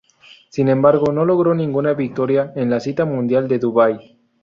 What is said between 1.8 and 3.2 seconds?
victoria en la cita